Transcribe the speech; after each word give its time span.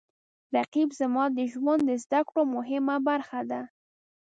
رقیب 0.55 0.89
زما 0.99 1.25
د 1.37 1.39
ژوند 1.53 1.81
د 1.85 1.91
زده 2.03 2.21
کړو 2.27 2.43
مهمه 2.55 2.95
برخه 3.07 3.41
ده 3.51 3.61